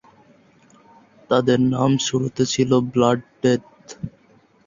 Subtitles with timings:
[1.29, 3.65] তাদের নাম শুরুতে ছিল ব্ল্যাক ডেথ।